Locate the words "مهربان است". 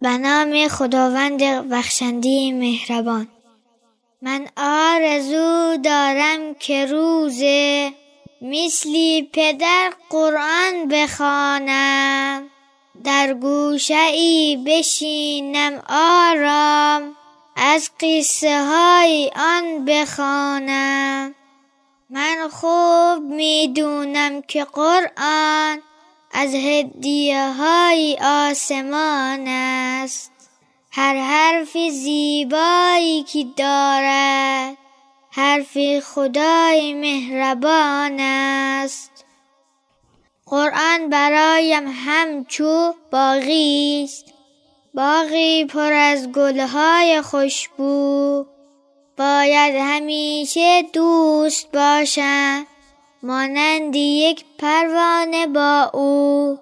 36.94-39.24